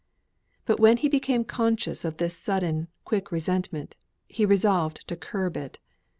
[0.65, 3.95] But when he became conscious of this sudden, quick resentment,
[4.27, 5.77] he resolved to curb it.